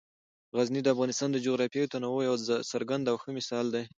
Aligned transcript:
غزني 0.57 0.81
د 0.83 0.87
افغانستان 0.95 1.29
د 1.31 1.37
جغرافیوي 1.45 1.87
تنوع 1.93 2.19
یو 2.27 2.35
څرګند 2.71 3.03
او 3.11 3.15
ښه 3.21 3.29
مثال 3.39 3.65
دی. 3.73 3.83